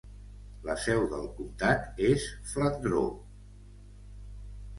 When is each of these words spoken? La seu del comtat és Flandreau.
La 0.69 0.75
seu 0.85 1.03
del 1.11 1.27
comtat 1.39 2.01
és 2.07 2.25
Flandreau. 2.55 3.13